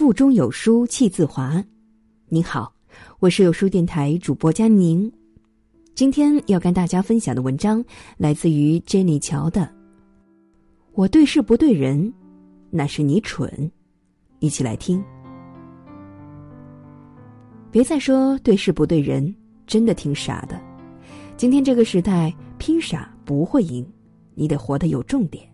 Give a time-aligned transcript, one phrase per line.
[0.00, 1.62] 腹中有书气自华。
[2.30, 2.72] 您好，
[3.18, 5.12] 我是有书电台主播佳宁。
[5.94, 7.84] 今天要跟大家分享的文章
[8.16, 9.60] 来自于 Jenny 乔的
[10.94, 12.10] 《我对事不对人，
[12.70, 13.46] 那是你蠢》。
[14.38, 15.04] 一起来听。
[17.70, 19.36] 别再说对事不对人，
[19.66, 20.58] 真的挺傻的。
[21.36, 23.86] 今天这个时代，拼傻不会赢，
[24.34, 25.46] 你得活得有重点。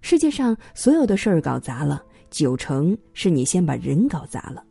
[0.00, 2.04] 世界上所有的事儿搞砸了。
[2.30, 4.64] 九成是你先把人搞砸了。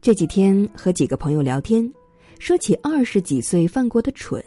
[0.00, 1.90] 这几天和几个朋友聊天，
[2.38, 4.42] 说起二十几岁犯过的蠢，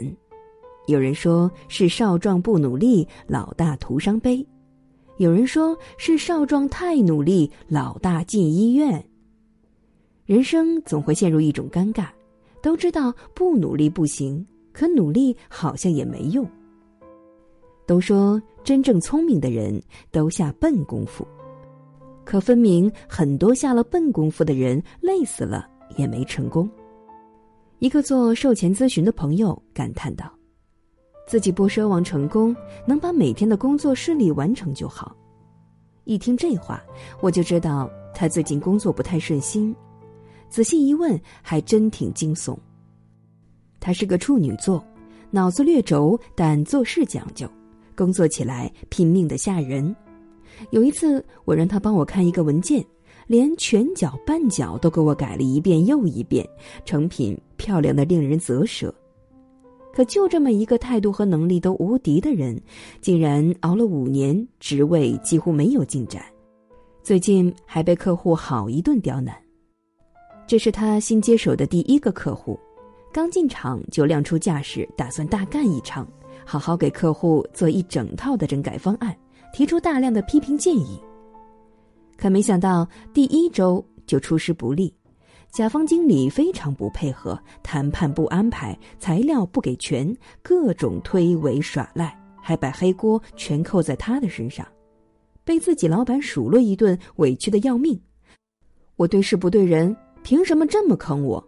[0.88, 4.46] 有人说是少壮不努力，老大徒伤悲；
[5.18, 9.04] 有人说是少壮太努力，老大进医院。
[10.26, 12.08] 人生总会陷入一种尴尬，
[12.62, 16.48] 都知道不努力不行，可努力好像也没用。
[17.88, 21.26] 都说真正聪明的人都下笨功夫。
[22.27, 25.66] 可分明，很多下了笨功夫的人累死了
[25.96, 26.70] 也没成功。
[27.79, 30.29] 一个做售前咨询的朋友感叹道
[31.26, 32.54] ：“自己不奢望成功，
[32.85, 35.15] 能把每天的工作顺利完成就好。”
[36.04, 36.84] 一听这话，
[37.21, 39.74] 我就知道他最近工作不太顺心。
[40.49, 42.57] 仔细一问，还真挺惊悚。
[43.80, 44.85] 他是个处女座，
[45.32, 47.49] 脑子略轴，但做事讲究，
[47.96, 49.96] 工作起来拼命的吓人。
[50.72, 52.86] 有一次，我让他帮我看一个文件，
[53.27, 56.48] 连全角半角都给我改了一遍又一遍，
[56.86, 58.94] 成品漂亮的令人啧舌。
[59.94, 62.62] 可就这么一个态度和能力都无敌的人，
[63.02, 66.24] 竟然熬了五年，职位几乎没有进展，
[67.02, 69.36] 最近还被客户好一顿刁难。
[70.46, 72.59] 这是他新接手的第一个客户，
[73.12, 76.08] 刚进场就亮出架势，打算大干一场，
[76.46, 79.18] 好好给客户做一整套的整改方案。
[79.58, 81.02] 提出大量的批评建议，
[82.16, 84.94] 可没想到第一周就出师不利，
[85.50, 94.64] 甲方经理非常不配合，谈判不安排，材料不给全，各种推诿耍赖，还把黑锅全扣在他的身上，
[95.44, 98.00] 被自己老板数落一顿，委屈的要命。
[98.96, 101.44] 我对事不对人，凭什么这么坑我？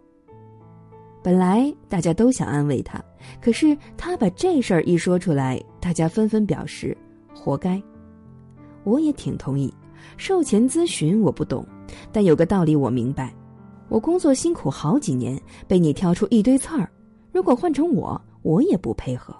[1.22, 3.00] 本来大家都想安慰他，
[3.40, 6.98] 可是他把这事儿一说出来，大家纷纷表示
[7.32, 7.80] 活该。
[8.84, 9.72] 我也挺同意，
[10.16, 11.66] 售前咨询我不懂，
[12.12, 13.34] 但有个道理我明白：
[13.88, 16.90] 我工作辛苦好几年，被你挑出一堆刺儿，
[17.32, 19.34] 如果换成我，我也不配合。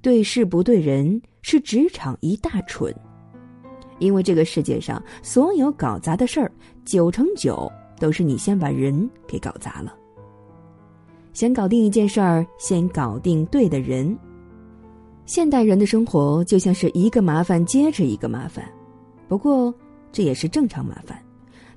[0.00, 2.94] 对事不对人是职场一大蠢，
[3.98, 6.50] 因为这个世界上所有搞砸的事儿，
[6.84, 9.94] 九成九都是你先把人给搞砸了。
[11.32, 14.16] 想搞定一件事儿，先搞定对的人。
[15.32, 18.70] 现代人的生活就像是一个麻烦接着一个麻烦，
[19.28, 19.74] 不过
[20.12, 21.18] 这也是正常麻烦，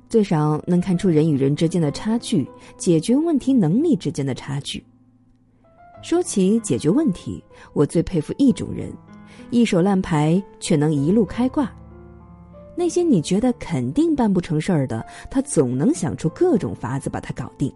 [0.10, 2.46] 最少能看出人与人之间的差距，
[2.76, 4.86] 解决问题能力之间的差距。
[6.04, 8.92] 说起解决问题，我最佩服一种人，
[9.52, 11.72] 一手烂牌却能一路开挂。
[12.76, 17.74] 那些你觉得肯定办不成事儿的，他总能想出各种法子把它搞定。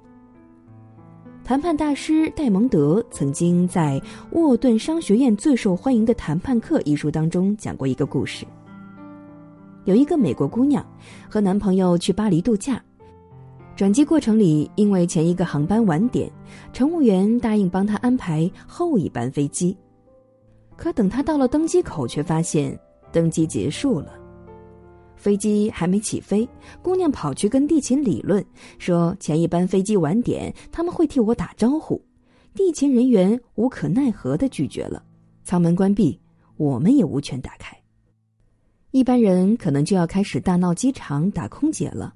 [1.49, 3.99] 谈判大师戴蒙德曾经在
[4.33, 8.45] 《沃顿商学院最受欢迎的谈判课》一书当中讲过一个故事。
[9.85, 10.85] 有一个美国姑娘
[11.27, 12.79] 和男朋友去巴黎度假，
[13.75, 16.31] 转机过程里因为前一个航班晚点，
[16.71, 19.75] 乘务员答应帮她安排后一班飞机。
[20.75, 22.79] 可等她到了登机口，却发现
[23.11, 24.18] 登机结束了。
[25.19, 26.47] 飞机还没起飞，
[26.81, 28.43] 姑娘跑去跟地勤理论，
[28.77, 32.01] 说前一班飞机晚点，他们会替我打招呼。
[32.55, 35.03] 地勤人员无可奈何的拒绝了，
[35.43, 36.17] 舱门关闭，
[36.55, 37.77] 我们也无权打开。
[38.91, 42.15] 一般人可能就要开始大闹机场打空姐了，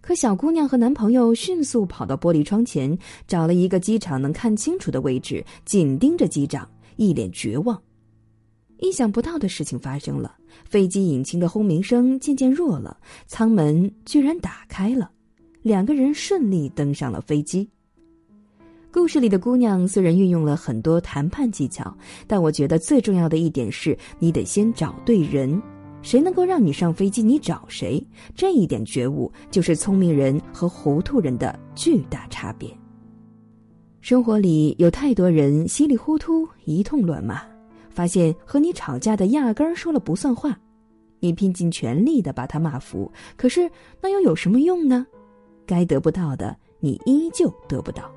[0.00, 7.80] 可小姑娘和男朋友迅速跑到玻璃窗前，找了一个机场能看清楚的位置，紧盯着机长，一脸绝望。
[8.80, 12.96] 意想不到的事情发生了，飞机引擎的轰鸣声渐渐弱了，
[13.26, 15.10] 舱门居然打开了，
[15.62, 17.68] 两个人顺利登上了飞机。
[18.90, 21.94] 故事里的姑娘虽然运用了很多谈判技巧，
[22.26, 25.60] 但我觉得最重要的一点是你得先找对人，
[26.02, 28.04] 谁能够让你上飞机，你找谁。
[28.34, 32.68] 这一点觉悟就是聪明人和糊涂人的巨大差别。
[34.00, 37.49] 生活里有太多人稀里糊涂一通乱骂。
[38.00, 40.58] 发现和你吵架的压根儿说了不算话，
[41.18, 43.70] 你拼尽全力的把他骂服，可是
[44.00, 45.06] 那又有什么用呢？
[45.66, 48.04] 该得不到的你依旧得不到。《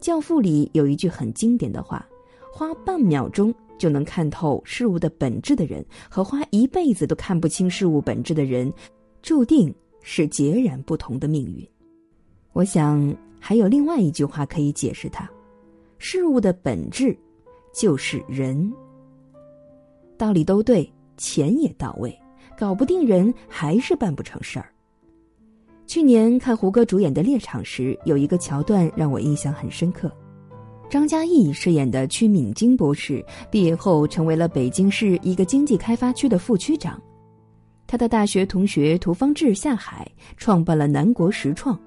[0.00, 2.04] 教父》里有一句很经典的话
[2.52, 8.72] ：“花半秒钟就能看透事物的本质的人，和花一辈子都看不清事物本质的人，
[9.22, 11.64] 注定是截然不同的命运。
[12.52, 15.30] 我想还有另外一句话可以解释它：
[15.98, 17.16] 事物的本质
[17.72, 18.72] 就是人。
[20.16, 22.16] 道理都对，钱也到位，
[22.56, 24.68] 搞不定人还是办不成事儿。
[25.86, 30.10] 去年看胡歌主演的《猎场》时，有一个桥段让我印象很深刻。
[30.88, 37.00] 张嘉译饰演的曲敏京博士毕业后成为了北京市一个经济开发区的副区长，
[37.86, 41.78] 他的大学同学涂方志下海创办了南国实创。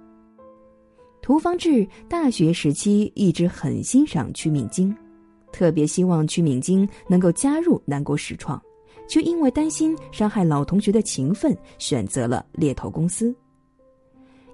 [1.22, 4.96] 涂方志大学时期一直很欣赏曲敏京，
[5.56, 8.62] 特别希望曲敏京能够加入南国实创，
[9.08, 13.34] 却因为担心伤害老同学的情分，选择了猎头公司。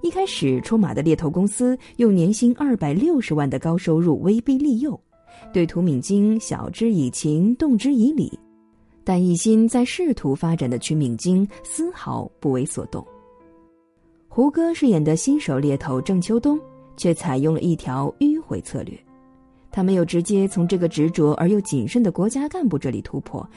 [0.02, 5.00] 一开始出马的猎头公司用年薪二百六十万的高收入威逼利诱，
[5.52, 8.38] 对涂敏京晓之以情，动之以理，
[9.04, 13.04] 但一心在仕途发展的曲敏京丝毫不为所动。
[14.28, 16.60] 胡歌饰演的新手猎头郑秋冬
[16.96, 18.96] 却采用了一条迂回策略，
[19.72, 23.48] 他没有直接从这个执着而又谨慎的国家干部这里突破，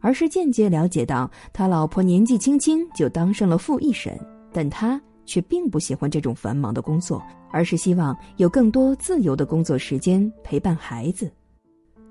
[0.00, 4.18] 而是间接了解到他老婆年纪轻轻就当上了副一审，
[4.52, 5.00] 但他。
[5.26, 11.30] 却并不喜欢这种繁忙的工作，而是希望有更多自由的工作时间陪伴孩子。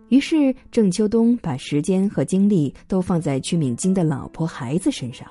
[0.08, 5.28] 于是，郑秋冬把时间和精力都放在曲敏京的老婆孩子身上。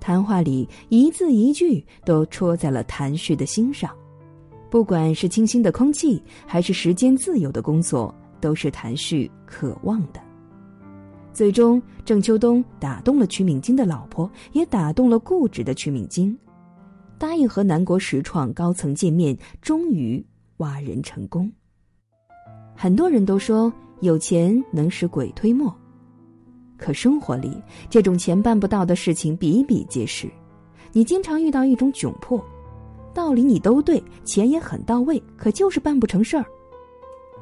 [0.00, 3.94] 谈话里一字一句都戳在了谭旭的心上，
[4.70, 10.20] 不管是清新的空气，还是时间自由的工作，都是谭旭渴望的。
[11.32, 16.36] 最终，郑秋冬打动了曲敏京的老婆，也打动了固执的曲敏京。
[17.16, 20.24] 答应和南国实创高层见面，终于
[20.58, 21.50] 挖人成功。
[22.76, 25.74] 很多人都说有钱能使鬼推磨，
[26.76, 30.28] 可生活里这种钱办不到的事情比比皆是。
[30.92, 32.44] 你经常遇到一种窘迫，
[33.14, 36.44] 道理你都对，钱也很到位，可就是办不成事儿。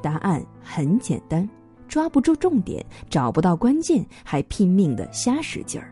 [0.01, 1.47] 答案很简单：
[1.87, 5.91] 抓不住重点，找不到关键，还拼命的瞎使劲儿。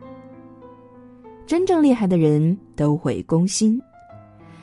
[1.45, 3.79] 真正厉害的人都会攻心。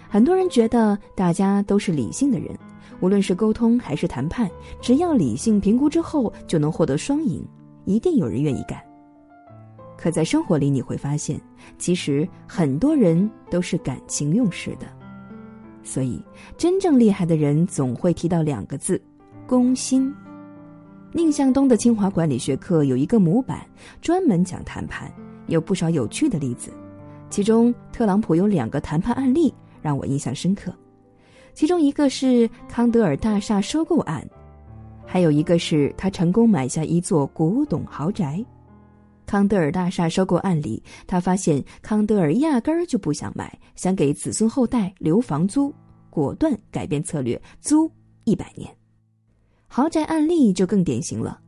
[0.08, 2.56] 很多人觉得大家都是理性的人，
[3.00, 4.50] 无论是沟通还是谈判，
[4.80, 7.46] 只要理性评估之后就能获得双赢，
[7.84, 8.82] 一定有人愿意干。
[9.96, 11.40] 可在生活里你会发现，
[11.78, 14.86] 其实很多人都是感情用事的。
[15.82, 16.22] 所以，
[16.56, 19.00] 真正厉害的人总会提到两个字：
[19.46, 20.14] 攻心。
[21.12, 23.66] 宁向东的清华管理学课有一个模板，
[24.00, 25.12] 专门讲谈判。
[25.48, 26.70] 有不少有趣的例子，
[27.28, 29.52] 其中特朗普有两个谈判案例
[29.82, 30.72] 让我印象深刻，
[31.52, 34.26] 其中一个是康德尔大厦收购案，
[35.04, 38.42] 还有一个是他成功买下一座古董豪宅。
[39.32, 45.74] 康德尔大厦收购案里，他发现康德尔压根儿就不想买，想给子孙后代留房租，
[46.10, 47.90] 果断改变策略，租
[48.24, 48.70] 一百年。
[49.68, 51.40] 豪宅案例就更典型了。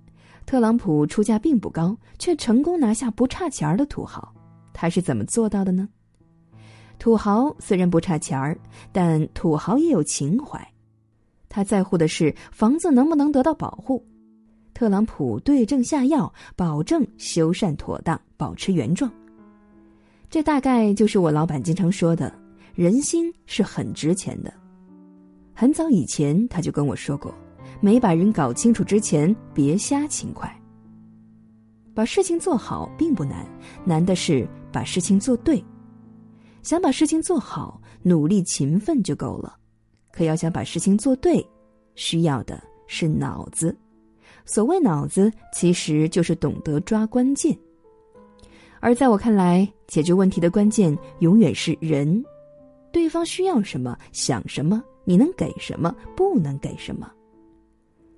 [0.46, 4.32] 特朗普出价并不高，却成功拿下不差钱儿的土豪，
[4.72, 5.86] 他是怎么做到的呢？
[6.98, 8.58] 土豪虽然不差钱儿，
[8.92, 10.58] 但土豪也有情怀，
[11.50, 14.02] 他在乎的是房子能不能得到保护。
[14.74, 19.10] 特朗普对症下药，保证修缮妥当，保持原状。
[20.28, 22.34] 这大概就是我老板经常说的：
[22.74, 24.52] 人心是很值钱的。
[25.54, 27.32] 很早以前他就跟我说过。
[27.80, 30.50] 没把人搞清楚之前，别瞎勤快。
[31.94, 33.46] 把事情做好并不难，
[33.84, 35.62] 难的是把事情做对。
[36.62, 39.56] 想把事情做好，努力勤奋就够了。
[40.10, 41.46] 可要想把事情做对，
[41.94, 43.76] 需要的是脑子。
[44.44, 47.56] 所谓脑子，其实就是懂得抓关键。
[48.80, 52.22] 而在我看来，解决问题的关键永远是人。
[52.92, 57.10] 对方需要什么，想什么，你能给什么，不能给什么。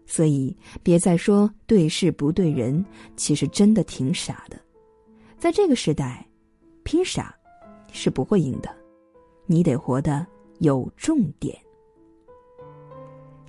[0.05, 2.85] 所以，别再说对事不对人，
[3.17, 4.59] 其实真的挺傻的。
[5.39, 6.27] 在这个时代，
[6.83, 7.35] 拼傻
[7.93, 8.69] 是不会赢的，
[9.47, 10.27] 你得活得
[10.59, 11.57] 有重点。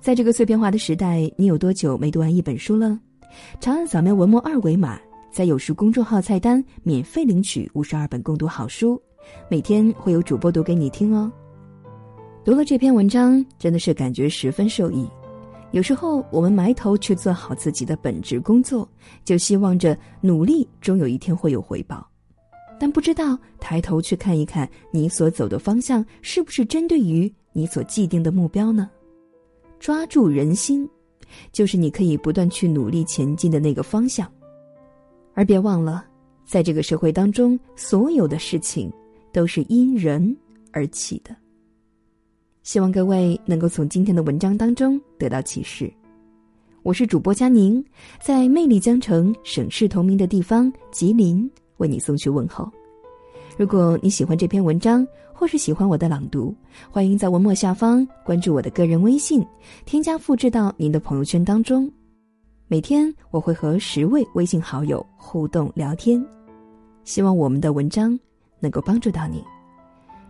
[0.00, 2.98] 在这个碎片化的时代，你有多久没读完一本书了？
[3.60, 4.98] 长按扫描文末二维码，
[5.30, 9.00] 在有书公众号菜单免费领取五十二本共读好书，
[9.50, 11.30] 每天会有主播读给你听哦。
[12.44, 15.06] 读了这篇文章，真的是感觉十分受益。
[15.72, 18.88] 有时候，我们埋头去做好自己的本职工作，
[19.24, 22.08] 就希望着努力终有一天会有回报，
[22.78, 28.88] 但不知道抬头去看一看你所走的方向是不是针对于你所既定的目标呢？
[29.78, 30.88] 抓住人心，
[31.52, 34.30] 就是你可以不断去努力前进的那个方向。
[35.34, 36.04] 而别忘了，
[36.44, 38.92] 在这个社会当中，所有的事情
[39.32, 40.36] 都是因人
[40.72, 41.34] 而起的。
[42.62, 45.90] 希望各位能够从今天的文章当中得到启示。
[46.82, 47.84] 我是主播佳宁，
[48.20, 52.70] 在魅力江城、省市同名的地方吉林，为你送去问候。
[53.58, 56.54] 如果你喜欢这篇文章，或是喜欢我的朗读，
[56.92, 59.44] 欢迎在文末下方关注我的个人微信，
[59.84, 61.90] 添加复制到您的朋友圈当中。
[62.68, 66.24] 每天我会和十位微信好友互动聊天，
[67.02, 68.16] 希望我们的文章
[68.60, 69.42] 能够帮助到你，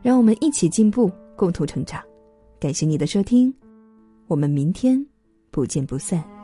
[0.00, 2.02] 让我们一起进步，共同成长。
[2.58, 3.52] 感谢你的收听，
[4.26, 5.04] 我们明天
[5.50, 6.37] 不见不散。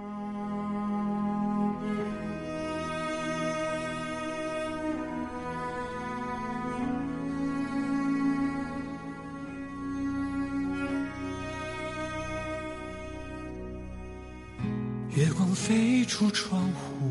[15.24, 17.10] 月光飞出窗户，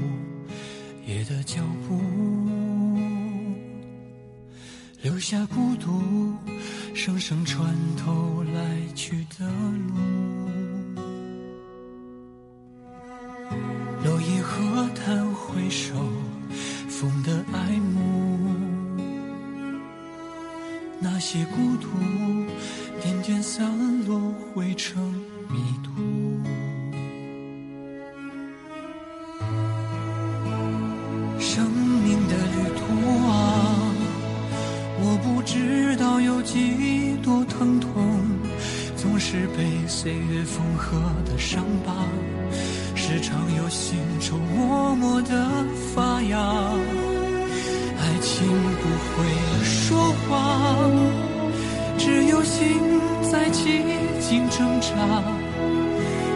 [1.08, 2.00] 夜的脚步，
[5.02, 6.36] 留下孤独，
[6.94, 9.48] 声声穿透来去的
[9.88, 9.96] 路。
[14.04, 15.96] 落叶和谈回首，
[16.88, 18.38] 风的爱慕，
[21.00, 21.88] 那些孤独，
[23.02, 25.12] 点点散落，汇成
[25.50, 26.23] 迷途。
[45.16, 45.30] 我的
[45.94, 46.40] 发芽。
[48.02, 48.48] 爱情
[48.82, 49.14] 不会
[49.64, 50.90] 说谎，
[52.00, 52.82] 只有心
[53.22, 53.86] 在寂
[54.20, 54.90] 静挣扎。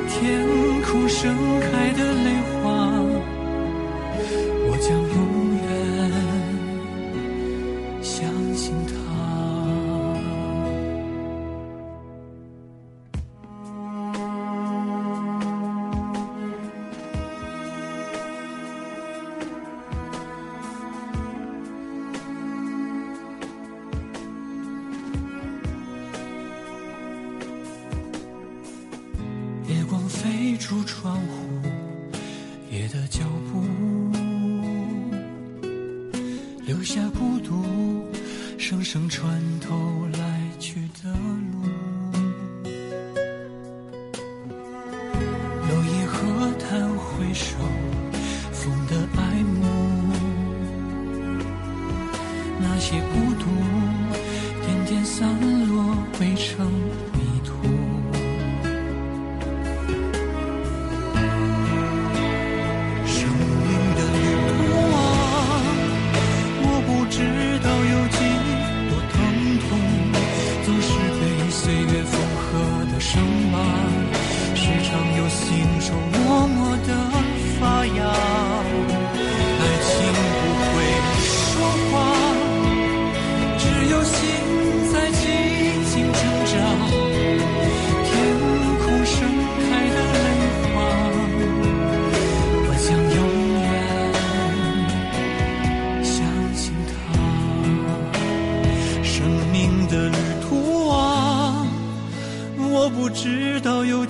[0.07, 0.45] 天
[0.83, 2.96] 空盛开的泪花。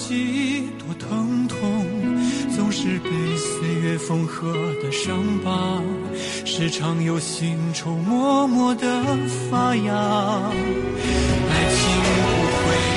[0.07, 1.85] 几多疼痛，
[2.55, 5.83] 总是被岁月缝合的伤疤，
[6.45, 9.03] 时常有心愁默默的
[9.51, 9.93] 发芽。
[11.49, 11.81] 爱情
[12.23, 12.96] 不会。